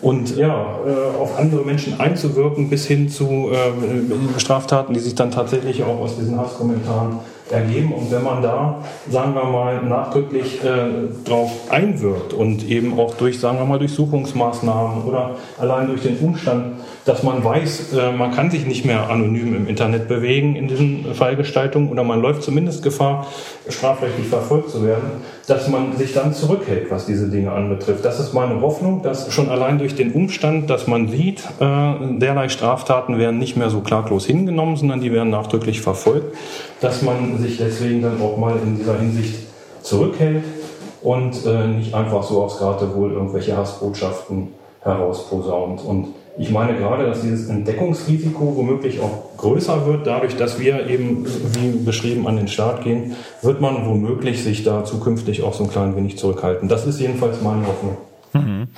und 0.00 0.34
ja 0.36 0.78
äh, 0.86 1.20
auf 1.20 1.38
andere 1.38 1.62
Menschen 1.62 2.00
einzuwirken 2.00 2.70
bis 2.70 2.86
hin 2.86 3.10
zu 3.10 3.50
äh, 3.52 4.40
Straftaten, 4.40 4.94
die 4.94 5.00
sich 5.00 5.14
dann 5.14 5.30
tatsächlich 5.30 5.82
auch 5.82 6.00
aus 6.00 6.16
diesen 6.16 6.38
Hasskommentaren 6.38 7.18
ergeben. 7.52 7.92
Und 7.92 8.10
wenn 8.10 8.22
man 8.22 8.42
da, 8.42 8.82
sagen 9.10 9.34
wir 9.34 9.44
mal, 9.44 9.82
nachdrücklich 9.82 10.62
äh, 10.64 11.28
drauf 11.28 11.50
einwirkt 11.70 12.32
und 12.32 12.68
eben 12.68 12.98
auch 12.98 13.14
durch, 13.14 13.40
sagen 13.40 13.58
wir 13.58 13.64
mal, 13.64 13.78
Durchsuchungsmaßnahmen 13.78 15.04
oder 15.04 15.36
allein 15.58 15.88
durch 15.88 16.02
den 16.02 16.18
Umstand, 16.18 16.76
dass 17.08 17.22
man 17.22 17.42
weiß, 17.42 17.94
äh, 17.94 18.12
man 18.12 18.32
kann 18.32 18.50
sich 18.50 18.66
nicht 18.66 18.84
mehr 18.84 19.08
anonym 19.08 19.56
im 19.56 19.66
Internet 19.66 20.08
bewegen 20.08 20.56
in 20.56 20.68
diesen 20.68 21.14
Fallgestaltungen 21.14 21.88
oder 21.88 22.04
man 22.04 22.20
läuft 22.20 22.42
zumindest 22.42 22.82
Gefahr, 22.82 23.26
strafrechtlich 23.66 24.28
verfolgt 24.28 24.70
zu 24.70 24.84
werden, 24.84 25.10
dass 25.46 25.68
man 25.68 25.96
sich 25.96 26.12
dann 26.12 26.34
zurückhält, 26.34 26.90
was 26.90 27.06
diese 27.06 27.30
Dinge 27.30 27.52
anbetrifft. 27.52 28.04
Das 28.04 28.20
ist 28.20 28.34
meine 28.34 28.60
Hoffnung, 28.60 29.02
dass 29.02 29.32
schon 29.32 29.48
allein 29.48 29.78
durch 29.78 29.94
den 29.94 30.12
Umstand, 30.12 30.68
dass 30.68 30.86
man 30.86 31.08
sieht, 31.08 31.42
äh, 31.60 32.18
derlei 32.18 32.50
Straftaten 32.50 33.18
werden 33.18 33.38
nicht 33.38 33.56
mehr 33.56 33.70
so 33.70 33.80
klaglos 33.80 34.26
hingenommen, 34.26 34.76
sondern 34.76 35.00
die 35.00 35.10
werden 35.10 35.30
nachdrücklich 35.30 35.80
verfolgt, 35.80 36.36
dass 36.82 37.00
man 37.00 37.38
sich 37.38 37.56
deswegen 37.56 38.02
dann 38.02 38.20
auch 38.20 38.36
mal 38.36 38.56
in 38.62 38.76
dieser 38.76 38.98
Hinsicht 38.98 39.34
zurückhält 39.80 40.44
und 41.00 41.46
äh, 41.46 41.68
nicht 41.68 41.94
einfach 41.94 42.22
so 42.22 42.42
aufs 42.42 42.58
Geratewohl 42.58 43.12
irgendwelche 43.12 43.56
Hassbotschaften 43.56 44.48
herausposaunt. 44.82 45.82
Und 45.84 46.08
ich 46.38 46.50
meine 46.50 46.78
gerade, 46.78 47.04
dass 47.04 47.22
dieses 47.22 47.48
Entdeckungsrisiko 47.48 48.54
womöglich 48.56 49.00
auch 49.00 49.36
größer 49.36 49.86
wird, 49.86 50.06
dadurch, 50.06 50.36
dass 50.36 50.60
wir 50.60 50.88
eben, 50.88 51.26
wie 51.54 51.84
beschrieben, 51.84 52.26
an 52.28 52.36
den 52.36 52.48
Start 52.48 52.84
gehen, 52.84 53.16
wird 53.42 53.60
man 53.60 53.86
womöglich 53.86 54.42
sich 54.42 54.62
da 54.62 54.84
zukünftig 54.84 55.42
auch 55.42 55.54
so 55.54 55.64
ein 55.64 55.70
klein 55.70 55.96
wenig 55.96 56.16
zurückhalten. 56.16 56.68
Das 56.68 56.86
ist 56.86 57.00
jedenfalls 57.00 57.42
meine 57.42 57.66
Hoffnung. 57.66 57.96
Mhm. 58.32 58.68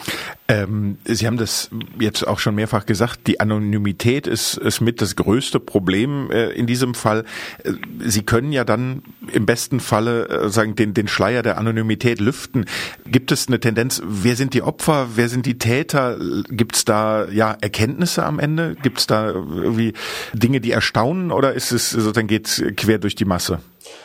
Ähm, 0.49 0.99
Sie 1.05 1.27
haben 1.27 1.37
das 1.37 1.71
jetzt 1.99 2.27
auch 2.27 2.39
schon 2.39 2.55
mehrfach 2.55 2.87
gesagt, 2.87 3.27
die 3.27 3.41
Anonymität 3.41 4.27
ist, 4.27 4.57
ist 4.57 4.81
mit 4.81 5.01
das 5.01 5.17
größte 5.17 5.61
Problem 5.61 6.31
äh, 6.31 6.51
in 6.51 6.67
diesem 6.67 6.95
Fall. 6.95 7.25
Äh, 7.63 7.73
Sie 8.01 8.23
können 8.23 8.53
ja 8.53 8.65
dann 8.65 9.03
im 9.33 9.47
besten 9.47 9.81
Falle 9.81 10.29
äh, 10.29 10.49
sagen, 10.49 10.75
den, 10.75 10.95
den 10.95 11.09
Schleier 11.09 11.43
der 11.43 11.59
Anonymität 11.59 12.21
lüften. 12.21 12.67
Gibt 13.07 13.33
es 13.33 13.49
eine 13.49 13.61
Tendenz, 13.61 14.03
wer 14.05 14.37
sind 14.37 14.55
die 14.55 14.63
Opfer, 14.63 15.09
wer 15.15 15.29
sind 15.29 15.47
die 15.47 15.59
Täter? 15.59 16.19
Gibt 16.49 16.77
es 16.77 16.85
da 16.85 17.29
ja 17.29 17.57
Erkenntnisse 17.61 18.25
am 18.25 18.39
Ende? 18.39 18.77
Gibt 18.83 18.99
es 18.99 19.07
da 19.07 19.29
irgendwie 19.29 19.93
Dinge, 20.33 20.61
die 20.61 20.73
erstaunen 20.73 21.31
oder 21.33 21.55
ist 21.55 21.73
es 21.73 21.91
sozusagen 21.91 22.29
geht 22.29 22.75
quer 22.77 22.99
durch 22.99 23.15
die 23.15 23.25
Masse? 23.25 23.61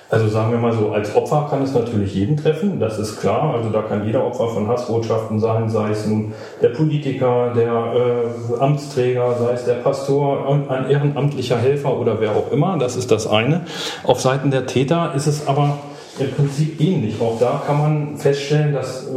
Also 0.09 0.27
sagen 0.27 0.51
wir 0.51 0.59
mal 0.59 0.73
so, 0.73 0.91
als 0.91 1.15
Opfer 1.15 1.47
kann 1.49 1.63
es 1.63 1.73
natürlich 1.73 2.13
jeden 2.13 2.37
treffen, 2.37 2.79
das 2.79 2.99
ist 2.99 3.19
klar. 3.19 3.55
Also 3.55 3.69
da 3.69 3.81
kann 3.81 4.05
jeder 4.05 4.23
Opfer 4.23 4.49
von 4.49 4.67
Hassbotschaften 4.67 5.39
sein, 5.39 5.69
sei 5.69 5.89
es 5.89 6.05
nun 6.05 6.33
der 6.61 6.69
Politiker, 6.69 7.53
der 7.55 7.71
äh, 7.71 8.59
Amtsträger, 8.59 9.35
sei 9.39 9.53
es 9.53 9.65
der 9.65 9.75
Pastor, 9.75 10.47
ein 10.69 10.89
ehrenamtlicher 10.89 11.57
Helfer 11.57 11.99
oder 11.99 12.19
wer 12.19 12.31
auch 12.31 12.51
immer. 12.51 12.77
Das 12.77 12.95
ist 12.95 13.11
das 13.11 13.25
eine. 13.25 13.61
Auf 14.03 14.21
Seiten 14.21 14.51
der 14.51 14.67
Täter 14.67 15.13
ist 15.15 15.25
es 15.25 15.47
aber 15.47 15.79
im 16.19 16.31
Prinzip 16.31 16.79
ähnlich. 16.79 17.19
Auch 17.19 17.37
da 17.39 17.61
kann 17.65 17.77
man 17.77 18.17
feststellen, 18.17 18.73
dass 18.73 19.07
äh, 19.07 19.11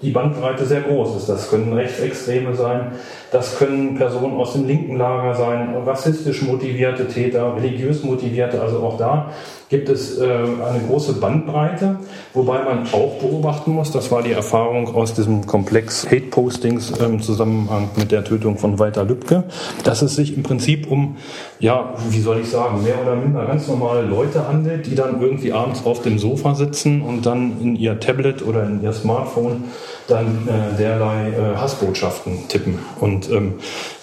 die 0.00 0.10
Bandbreite 0.10 0.64
sehr 0.64 0.82
groß 0.82 1.16
ist. 1.16 1.28
Das 1.28 1.50
können 1.50 1.72
Rechtsextreme 1.72 2.54
sein, 2.54 2.92
das 3.30 3.58
können 3.58 3.94
Personen 3.96 4.36
aus 4.36 4.54
dem 4.54 4.66
linken 4.66 4.96
Lager 4.96 5.34
sein, 5.34 5.74
rassistisch 5.86 6.42
motivierte 6.42 7.06
Täter, 7.06 7.54
religiös 7.56 8.02
motivierte. 8.02 8.60
Also 8.60 8.78
auch 8.78 8.96
da 8.96 9.30
gibt 9.68 9.88
es 9.88 10.18
äh, 10.18 10.24
eine 10.24 10.80
große 10.88 11.14
Bandbreite, 11.14 12.00
wobei 12.34 12.64
man 12.64 12.88
auch 12.92 13.20
beobachten 13.20 13.72
muss, 13.72 13.92
das 13.92 14.10
war 14.10 14.22
die 14.22 14.32
Erfahrung 14.32 14.94
aus 14.96 15.14
diesem 15.14 15.46
Komplex 15.46 16.10
Hate-Postings 16.10 16.90
im 16.98 17.22
Zusammenhang 17.22 17.90
mit 17.96 18.10
der 18.10 18.24
Tötung 18.24 18.58
von 18.58 18.80
Walter 18.80 19.04
Lübcke, 19.04 19.44
dass 19.84 20.02
es 20.02 20.16
sich 20.16 20.36
im 20.36 20.42
Prinzip 20.42 20.90
um, 20.90 21.16
ja, 21.60 21.94
wie 22.08 22.20
soll 22.20 22.40
ich 22.40 22.50
sagen, 22.50 22.82
mehr 22.82 23.00
oder 23.00 23.14
minder 23.14 23.46
ganz 23.46 23.68
normale 23.68 24.02
Leute 24.02 24.48
handelt, 24.48 24.86
die 24.86 24.96
dann 24.96 25.22
irgendwie 25.22 25.52
abends 25.52 25.86
auf 25.86 26.02
dem 26.02 26.18
Sofa 26.18 26.56
sitzen 26.56 27.02
und 27.02 27.24
dann 27.24 27.60
in 27.60 27.76
ihr 27.76 28.00
Tablet 28.00 28.44
oder 28.44 28.64
in 28.64 28.82
ihr 28.82 28.92
Smartphone 28.92 29.64
dann 30.08 30.48
äh, 30.48 30.76
derlei 30.76 31.28
äh, 31.28 31.56
Hassbotschaften 31.56 32.48
tippen. 32.48 32.78
Und 32.98 33.19
ähm, 33.28 33.54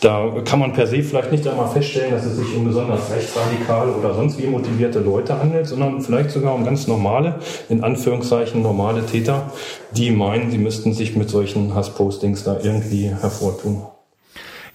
da 0.02 0.42
kann 0.44 0.60
man 0.60 0.74
per 0.74 0.86
se 0.86 1.02
vielleicht 1.02 1.32
nicht 1.32 1.48
einmal 1.48 1.70
feststellen, 1.70 2.12
dass 2.12 2.26
es 2.26 2.38
sich 2.38 2.56
um 2.56 2.66
besonders 2.66 3.10
rechtsradikale 3.12 3.94
oder 3.94 4.14
sonst 4.14 4.38
wie 4.38 4.48
motivierte 4.48 5.00
Leute 5.00 5.40
handelt, 5.40 5.68
sondern 5.68 6.02
vielleicht 6.02 6.32
sogar 6.32 6.54
um 6.54 6.66
ganz 6.66 6.88
normale, 6.88 7.40
in 7.70 7.84
Anführungszeichen 7.84 8.62
normale 8.62 9.06
Täter, 9.06 9.52
die 9.92 10.12
meinen, 10.12 10.52
sie 10.52 10.58
müssten 10.58 10.94
sich 10.94 11.16
mit 11.16 11.30
solchen 11.30 11.74
Hasspostings 11.74 12.44
da 12.44 12.60
irgendwie 12.62 13.10
hervortun. 13.10 13.82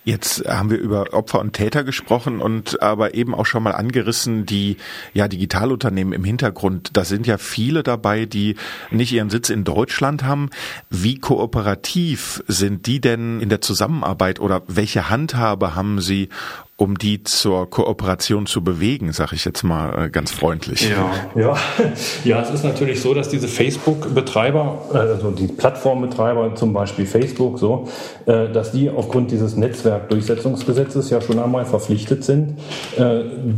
Jetzt 0.04 0.48
haben 0.48 0.70
wir 0.70 0.78
über 0.78 1.12
Opfer 1.12 1.38
und 1.38 1.52
Täter 1.52 1.84
gesprochen 1.84 2.40
und 2.40 2.82
aber 2.82 3.14
eben 3.14 3.36
auch 3.36 3.46
schon 3.46 3.62
mal 3.62 3.70
angerissen, 3.70 4.46
die 4.46 4.76
ja 5.14 5.28
Digitalunternehmen 5.28 6.12
im 6.12 6.24
Hintergrund. 6.24 6.90
Da 6.94 7.04
sind 7.04 7.24
ja 7.24 7.38
viele 7.38 7.84
dabei, 7.84 8.26
die 8.26 8.56
nicht 8.90 9.12
ihren 9.12 9.30
Sitz 9.30 9.48
in 9.48 9.62
Deutschland 9.62 10.24
haben. 10.24 10.50
Wie 10.90 11.18
kooperativ 11.18 12.42
sind 12.48 12.86
die 12.86 13.00
denn 13.00 13.40
in 13.40 13.48
der 13.48 13.60
Zusammenarbeit 13.60 14.40
oder 14.40 14.62
welche 14.66 15.08
Handhabe 15.08 15.76
haben 15.76 16.00
sie, 16.00 16.30
um 16.76 16.98
die 16.98 17.22
zur 17.22 17.68
Kooperation 17.68 18.46
zu 18.46 18.64
bewegen, 18.64 19.12
sage 19.12 19.36
ich 19.36 19.44
jetzt 19.44 19.62
mal 19.62 20.06
äh, 20.06 20.10
ganz 20.10 20.32
freundlich. 20.32 20.88
Ja, 20.88 21.12
ja. 21.40 21.56
ja, 22.24 22.42
es 22.42 22.50
ist 22.50 22.64
natürlich 22.64 23.00
so, 23.00 23.12
dass 23.14 23.28
diese 23.28 23.46
Facebook-Betreiber, 23.46 24.86
äh, 24.92 24.96
also 24.96 25.30
die 25.30 25.46
Plattformbetreiber, 25.46 26.54
zum 26.54 26.72
Beispiel 26.72 27.04
Facebook, 27.04 27.58
so, 27.58 27.88
äh, 28.26 28.48
dass 28.48 28.72
die 28.72 28.88
aufgrund 28.88 29.30
dieses 29.30 29.54
Netzwerkdurchsetzungsgesetzes 29.54 31.10
ja 31.10 31.20
schon 31.20 31.38
einmal 31.38 31.66
verpflichtet 31.66 32.24
sind, 32.24 32.58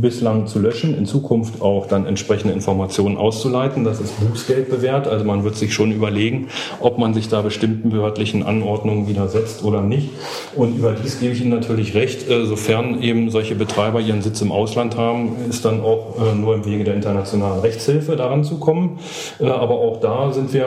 bislang 0.01 0.47
zu 0.47 0.59
löschen, 0.59 0.97
in 0.97 1.05
Zukunft 1.05 1.61
auch 1.61 1.87
dann 1.87 2.05
entsprechende 2.05 2.53
Informationen 2.53 3.17
auszuleiten. 3.17 3.83
Das 3.83 3.99
ist 3.99 4.13
Bußgeld 4.19 4.69
bewährt. 4.69 5.07
Also 5.07 5.25
man 5.25 5.43
wird 5.43 5.55
sich 5.55 5.73
schon 5.73 5.91
überlegen, 5.91 6.47
ob 6.79 6.97
man 6.97 7.13
sich 7.13 7.29
da 7.29 7.41
bestimmten 7.41 7.89
behördlichen 7.89 8.43
Anordnungen 8.43 9.07
widersetzt 9.07 9.63
oder 9.63 9.81
nicht. 9.81 10.09
Und 10.55 10.77
überdies 10.77 11.19
gebe 11.19 11.33
ich 11.33 11.41
Ihnen 11.41 11.51
natürlich 11.51 11.93
recht, 11.95 12.25
sofern 12.27 13.01
eben 13.01 13.14
eben 13.15 13.29
solche 13.29 13.55
Betreiber 13.55 13.99
ihren 13.99 14.21
Sitz 14.21 14.41
im 14.41 14.51
Ausland 14.51 14.97
haben, 14.97 15.35
ist 15.49 15.65
dann 15.65 15.81
auch 15.81 16.15
äh, 16.19 16.35
nur 16.35 16.55
im 16.55 16.65
Wege 16.65 16.83
der 16.83 16.95
internationalen 16.95 17.59
Rechtshilfe 17.61 18.15
daran 18.15 18.43
zu 18.43 18.59
kommen. 18.59 18.99
Äh, 19.39 19.45
aber 19.47 19.75
auch 19.75 19.99
da 19.99 20.31
sind 20.31 20.53
wir 20.53 20.65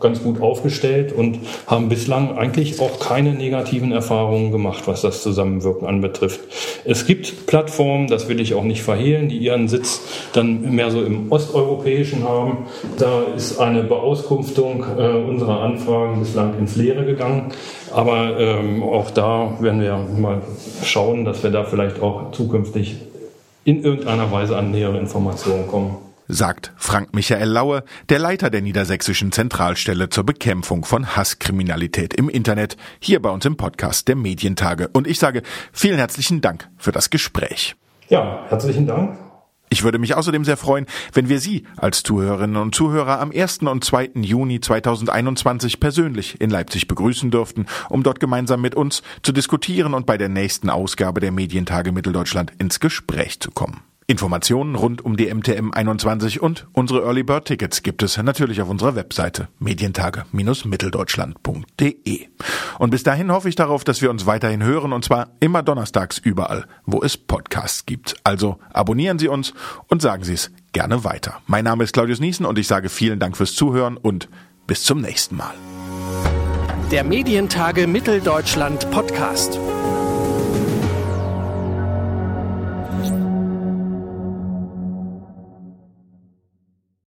ganz 0.00 0.22
gut 0.22 0.40
aufgestellt 0.40 1.12
und 1.12 1.38
haben 1.66 1.88
bislang 1.88 2.36
eigentlich 2.36 2.80
auch 2.80 2.98
keine 2.98 3.34
negativen 3.34 3.92
Erfahrungen 3.92 4.52
gemacht, 4.52 4.84
was 4.86 5.02
das 5.02 5.22
Zusammenwirken 5.22 5.86
anbetrifft. 5.86 6.40
Es 6.84 7.06
gibt 7.06 7.46
Plattformen, 7.46 8.08
das 8.08 8.28
will 8.28 8.40
ich 8.40 8.54
auch 8.54 8.64
nicht 8.64 8.82
verhehlen, 8.82 9.28
die 9.28 9.38
ihren 9.38 9.68
Sitz 9.68 10.00
dann 10.32 10.74
mehr 10.74 10.90
so 10.90 11.02
im 11.02 11.30
Osteuropäischen 11.30 12.24
haben. 12.24 12.66
Da 12.98 13.22
ist 13.36 13.58
eine 13.58 13.82
Beauskunftung 13.82 14.84
äh, 14.98 15.08
unserer 15.08 15.60
Anfragen 15.60 16.20
bislang 16.20 16.58
ins 16.58 16.76
Leere 16.76 17.04
gegangen. 17.04 17.52
Aber 17.92 18.38
ähm, 18.38 18.82
auch 18.82 19.10
da 19.10 19.56
werden 19.60 19.80
wir 19.80 19.96
mal 19.96 20.42
schauen, 20.84 21.24
dass 21.24 21.42
wir 21.42 21.50
da 21.50 21.64
vielleicht 21.64 22.00
auch 22.00 22.32
zukünftig 22.32 22.96
in 23.64 23.82
irgendeiner 23.82 24.30
Weise 24.32 24.56
an 24.56 24.70
nähere 24.70 24.98
Informationen 24.98 25.68
kommen. 25.68 25.96
Sagt 26.28 26.72
Frank 26.76 27.14
Michael 27.14 27.48
Laue, 27.48 27.84
der 28.08 28.18
Leiter 28.18 28.48
der 28.48 28.62
Niedersächsischen 28.62 29.32
Zentralstelle 29.32 30.08
zur 30.08 30.24
Bekämpfung 30.24 30.84
von 30.84 31.16
Hasskriminalität 31.16 32.14
im 32.14 32.28
Internet, 32.28 32.76
hier 33.00 33.20
bei 33.20 33.28
uns 33.28 33.44
im 33.44 33.56
Podcast 33.56 34.08
der 34.08 34.16
Medientage. 34.16 34.88
Und 34.92 35.06
ich 35.06 35.18
sage 35.18 35.42
vielen 35.72 35.98
herzlichen 35.98 36.40
Dank 36.40 36.68
für 36.78 36.92
das 36.92 37.10
Gespräch. 37.10 37.76
Ja, 38.08 38.44
herzlichen 38.48 38.86
Dank. 38.86 39.18
Ich 39.72 39.84
würde 39.84 39.98
mich 39.98 40.14
außerdem 40.14 40.44
sehr 40.44 40.58
freuen, 40.58 40.84
wenn 41.14 41.30
wir 41.30 41.40
Sie 41.40 41.64
als 41.78 42.02
Zuhörerinnen 42.02 42.60
und 42.60 42.74
Zuhörer 42.74 43.20
am 43.20 43.32
1. 43.32 43.60
und 43.60 43.82
2. 43.82 44.10
Juni 44.16 44.60
2021 44.60 45.80
persönlich 45.80 46.38
in 46.42 46.50
Leipzig 46.50 46.88
begrüßen 46.88 47.30
dürften, 47.30 47.64
um 47.88 48.02
dort 48.02 48.20
gemeinsam 48.20 48.60
mit 48.60 48.74
uns 48.74 49.02
zu 49.22 49.32
diskutieren 49.32 49.94
und 49.94 50.04
bei 50.04 50.18
der 50.18 50.28
nächsten 50.28 50.68
Ausgabe 50.68 51.20
der 51.20 51.32
Medientage 51.32 51.90
Mitteldeutschland 51.90 52.52
ins 52.58 52.80
Gespräch 52.80 53.40
zu 53.40 53.50
kommen. 53.50 53.80
Informationen 54.06 54.74
rund 54.74 55.04
um 55.04 55.16
die 55.16 55.32
MTM 55.32 55.70
21 55.72 56.42
und 56.42 56.66
unsere 56.72 57.02
Early 57.02 57.22
Bird 57.22 57.46
Tickets 57.46 57.82
gibt 57.82 58.02
es 58.02 58.16
natürlich 58.16 58.60
auf 58.60 58.68
unserer 58.68 58.96
Webseite 58.96 59.48
medientage-mitteldeutschland.de. 59.60 62.26
Und 62.78 62.90
bis 62.90 63.02
dahin 63.02 63.32
hoffe 63.32 63.48
ich 63.48 63.54
darauf, 63.54 63.84
dass 63.84 64.02
wir 64.02 64.10
uns 64.10 64.26
weiterhin 64.26 64.62
hören 64.62 64.92
und 64.92 65.04
zwar 65.04 65.28
immer 65.40 65.62
donnerstags 65.62 66.18
überall, 66.18 66.66
wo 66.84 67.02
es 67.02 67.16
Podcasts 67.16 67.86
gibt. 67.86 68.16
Also 68.24 68.58
abonnieren 68.72 69.18
Sie 69.18 69.28
uns 69.28 69.54
und 69.88 70.02
sagen 70.02 70.24
Sie 70.24 70.34
es 70.34 70.50
gerne 70.72 71.04
weiter. 71.04 71.40
Mein 71.46 71.64
Name 71.64 71.84
ist 71.84 71.92
Claudius 71.92 72.20
Niesen 72.20 72.46
und 72.46 72.58
ich 72.58 72.66
sage 72.66 72.88
vielen 72.88 73.20
Dank 73.20 73.36
fürs 73.36 73.54
Zuhören 73.54 73.96
und 73.96 74.28
bis 74.66 74.82
zum 74.82 75.00
nächsten 75.00 75.36
Mal. 75.36 75.54
Der 76.90 77.04
Medientage 77.04 77.86
Mitteldeutschland 77.86 78.90
Podcast. 78.90 79.58